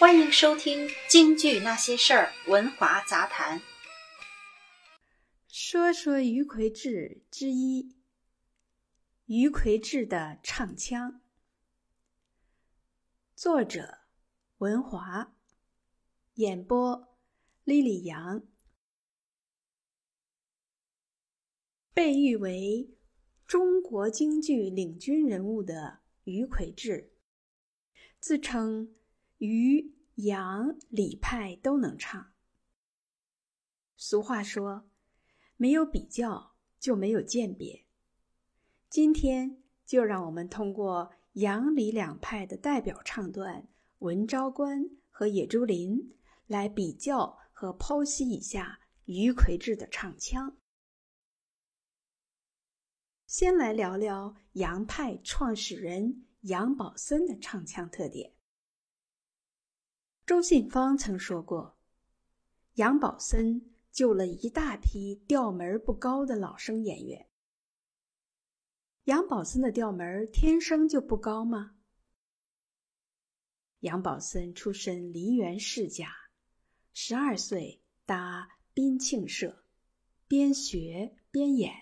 [0.00, 3.60] 欢迎收听《京剧那些事儿》文华杂谈。
[5.46, 7.94] 说说于魁智之一，
[9.26, 11.20] 于魁智的唱腔。
[13.36, 13.98] 作者：
[14.56, 15.34] 文华，
[16.36, 17.18] 演播：
[17.64, 18.42] 李李阳。
[21.92, 22.96] 被誉为
[23.46, 27.12] 中国京剧领军人物的于魁智，
[28.18, 28.94] 自称
[29.40, 32.32] 于杨李派都能唱。
[33.96, 34.90] 俗话说。
[35.60, 37.84] 没有比较就没有鉴别。
[38.88, 43.68] 今天就让我们通过杨李两派的代表唱段
[43.98, 46.16] 文昭关和野猪林
[46.46, 50.56] 来比较和剖析一下于魁智的唱腔。
[53.26, 58.32] 先来聊聊杨派创始人杨宝森的唱腔特点。
[60.30, 61.76] 周信芳曾说过，
[62.74, 63.68] 杨宝森。
[63.90, 67.28] 救了一大批调门不高的老生演员。
[69.06, 71.74] 杨宝森的调门天生就不高吗？
[73.80, 76.14] 杨宝森出身梨园世家，
[76.92, 79.64] 十二岁搭滨庆社，
[80.28, 81.74] 边学边演，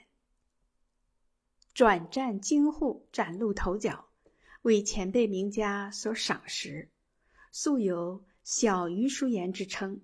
[1.75, 4.09] 转战京沪，崭露头角，
[4.63, 6.91] 为前辈名家所赏识，
[7.53, 10.01] 素有“小余淑妍”之称。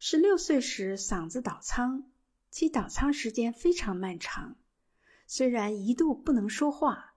[0.00, 2.10] 十六岁时嗓子倒仓，
[2.50, 4.56] 其倒仓时间非常漫长。
[5.28, 7.14] 虽然一度不能说话，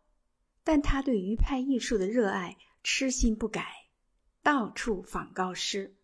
[0.64, 3.88] 但他对余派艺术的热爱痴心不改，
[4.44, 5.98] 到处访高师。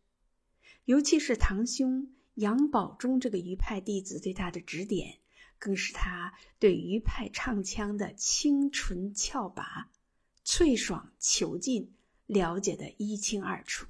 [0.85, 5.19] 尤其是堂兄杨宝忠这个余派弟子对他的指点，
[5.59, 9.91] 更是他对余派唱腔的清纯俏拔、
[10.44, 11.94] 脆爽遒劲
[12.25, 13.88] 了解的一清二楚。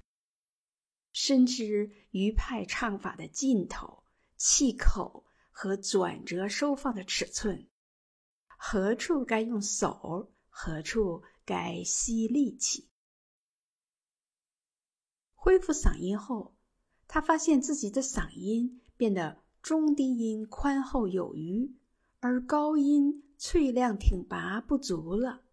[1.11, 4.03] 深知余派唱法的劲头、
[4.35, 7.67] 气口和转折收放的尺寸，
[8.57, 12.89] 何处该用手，何处该吸力气。
[15.35, 16.55] 恢复嗓音后，
[17.07, 21.75] 他发现自己的嗓音变得中低音宽厚有余，
[22.21, 25.43] 而高音脆亮挺拔不足了。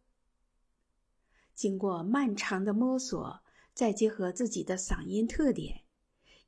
[1.61, 3.43] 经过漫长的摸索。
[3.75, 5.83] 再结合自己的嗓音特点，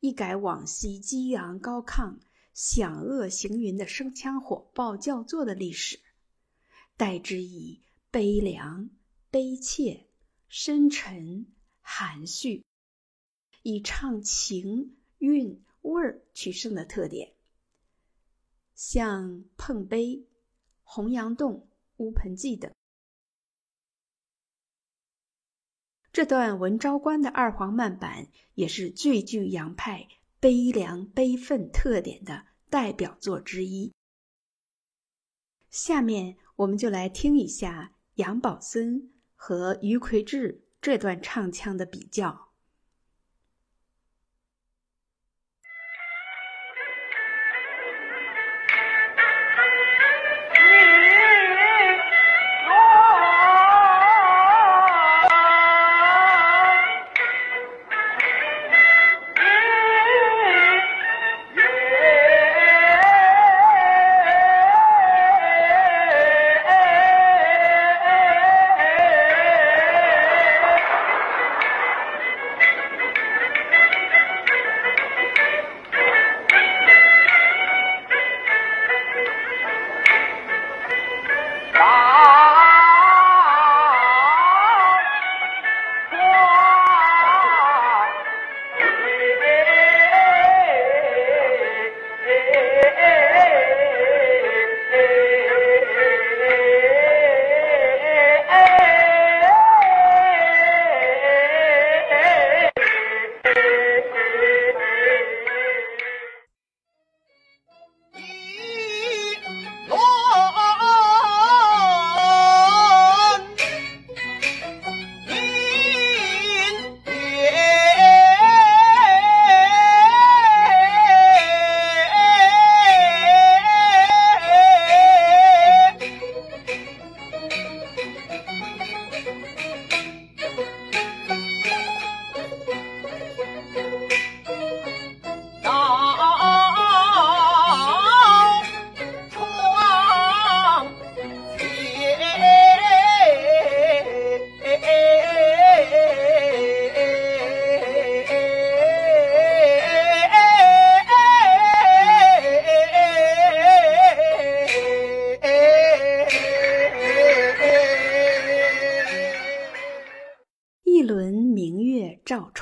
[0.00, 2.18] 一改往昔激昂高亢、
[2.52, 6.00] 响遏行云的声腔火爆叫座的历史，
[6.96, 8.90] 代之以悲凉、
[9.30, 10.08] 悲切、
[10.48, 11.46] 深沉、
[11.80, 12.64] 含蓄，
[13.62, 17.32] 以唱情韵味取胜的特点，
[18.74, 20.06] 像《碰杯》
[20.82, 21.52] 《洪阳洞》
[21.98, 22.70] 《乌盆记》等。
[26.12, 30.08] 这段文昭关的二黄慢板也是最具杨派
[30.38, 33.92] 悲凉悲愤特点的代表作之一。
[35.70, 42.51] 下面我们就来听一下杨宝森和于魁智这段唱腔的比较。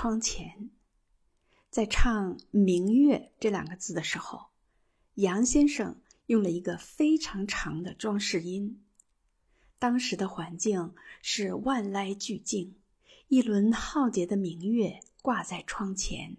[0.00, 0.70] 窗前。
[1.68, 4.46] 在唱“明月”这两个字的时候，
[5.16, 8.82] 杨先生用了一个非常长的装饰音。
[9.78, 12.76] 当时的环境是万籁俱静，
[13.28, 16.38] 一轮浩劫的明月挂在窗前，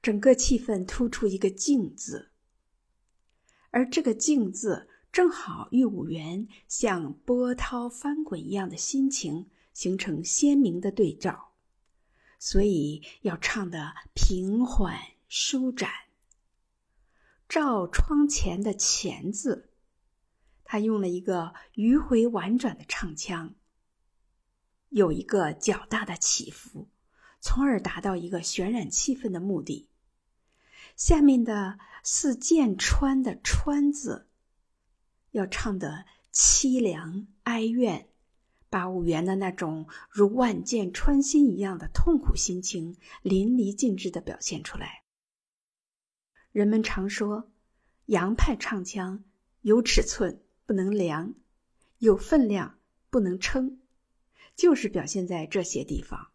[0.00, 2.30] 整个气氛突出一个“静”字，
[3.72, 11.48] 而这个“静”字正好与五元像波涛翻滚一样的心情形成鲜明的对照。
[12.44, 14.98] 所以要唱的平缓
[15.28, 15.88] 舒展。
[17.48, 19.70] 照窗前的“前”字，
[20.64, 23.54] 他用了一个迂回婉转的唱腔，
[24.88, 26.88] 有一个较大的起伏，
[27.40, 29.88] 从而达到一个渲染气氛的目的。
[30.96, 34.26] 下面的似剑穿的“穿”字，
[35.30, 38.11] 要唱的凄凉哀怨。
[38.72, 45.04] 把五元的那种如万箭穿心一样的痛苦心情淋漓尽致的表现出来。
[46.52, 47.52] 人们常说，
[48.06, 49.24] 洋派唱腔
[49.60, 51.34] 有尺寸不能量，
[51.98, 52.78] 有分量
[53.10, 53.82] 不能称，
[54.56, 56.32] 就是表现在这些地方。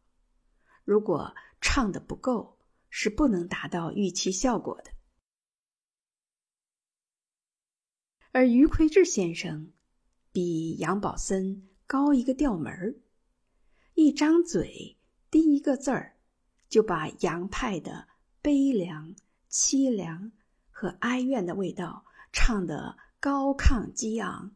[0.83, 2.59] 如果唱的不够，
[2.91, 4.91] 是不能达到预期效果的。
[8.31, 9.73] 而余魁智先生
[10.31, 11.67] 比杨宝森。
[11.87, 12.95] 高一个调门儿，
[13.93, 14.97] 一张嘴，
[15.31, 16.17] 第一个字儿，
[16.67, 18.09] 就把杨派的
[18.41, 19.15] 悲凉、
[19.49, 20.33] 凄凉
[20.69, 24.53] 和哀怨的味道唱得高亢激昂。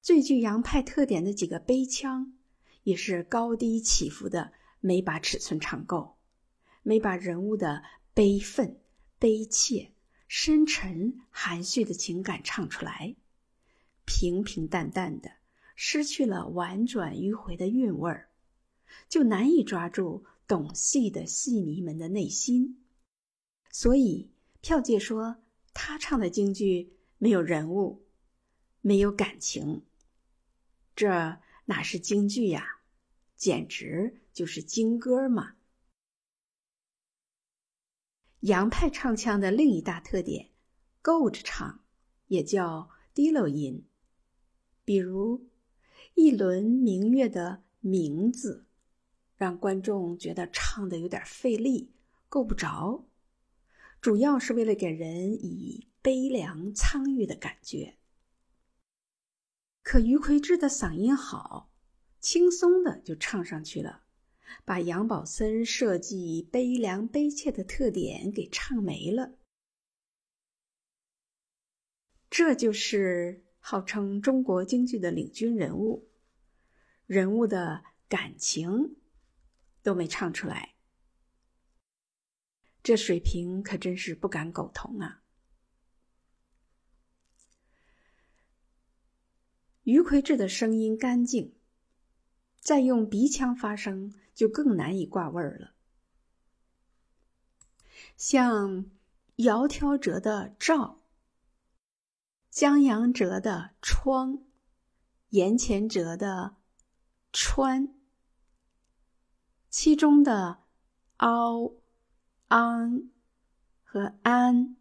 [0.00, 2.32] 最具杨派特点的几个悲腔，
[2.84, 6.18] 也是高低起伏的，没把尺寸唱够，
[6.84, 7.82] 没把人物的
[8.14, 8.80] 悲愤、
[9.18, 9.92] 悲切、
[10.28, 13.16] 深沉、含蓄的情感唱出来，
[14.04, 15.41] 平平淡淡的。
[15.74, 18.30] 失去了婉转迂回的韵味儿，
[19.08, 22.84] 就难以抓住懂戏的戏迷们的内心。
[23.70, 24.30] 所以
[24.60, 25.42] 票界说
[25.72, 28.04] 他唱的京剧没有人物，
[28.80, 29.82] 没有感情。
[30.94, 32.80] 这哪是京剧呀？
[33.34, 35.56] 简直就是京歌嘛！
[38.40, 40.50] 杨派唱腔的另一大特点，
[41.00, 41.82] 够着唱，
[42.26, 43.86] 也叫低漏音，
[44.84, 45.48] 比如。
[46.14, 48.66] 一轮明月的“名”字，
[49.36, 51.92] 让观众觉得唱的有点费力，
[52.28, 53.08] 够不着。
[54.00, 57.98] 主要是为了给人以悲凉苍郁的感觉。
[59.82, 61.72] 可余魁智的嗓音好，
[62.20, 64.04] 轻松的就唱上去了，
[64.64, 69.38] 把杨宝森设计悲凉悲切的特点给唱没了。
[72.30, 73.44] 这就是。
[73.64, 76.08] 号称中国京剧的领军人物，
[77.06, 78.96] 人物的感情
[79.84, 80.74] 都没唱出来，
[82.82, 85.22] 这水平可真是不敢苟同啊！
[89.84, 91.54] 余魁智的声音干净，
[92.58, 95.74] 再用鼻腔发声就更难以挂味儿了，
[98.16, 98.90] 像
[99.36, 101.01] 窈窕折的赵。
[102.52, 104.44] 江阳折的窗，
[105.30, 106.56] 岩前折的
[107.32, 107.94] 川，
[109.70, 110.58] 其中的
[111.16, 111.72] 凹、
[112.48, 113.08] 昂
[113.82, 114.76] 和安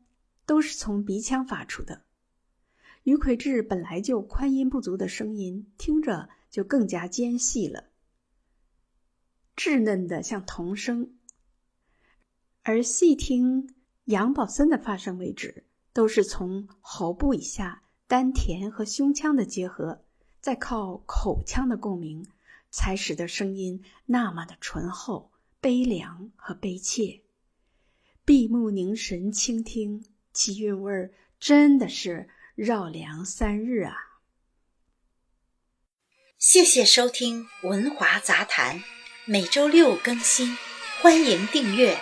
[0.45, 2.03] 都是从鼻腔发出的。
[3.03, 7.85] 余魁智本来就宽音不足的声音，听着就更加尖细了，
[9.55, 11.17] 稚嫩的像童声。
[12.63, 13.73] 而细听
[14.03, 15.63] 杨宝森的发声为止。
[15.93, 20.03] 都是从喉部以下丹田和胸腔的结合，
[20.39, 22.27] 再靠口腔的共鸣，
[22.69, 27.21] 才使得声音那么的醇厚、悲凉和悲切。
[28.23, 33.95] 闭目凝神倾听，其韵味儿真的是绕梁三日啊！
[36.37, 38.79] 谢谢收听《文华杂谈》，
[39.25, 40.55] 每周六更新，
[41.01, 41.99] 欢迎订阅。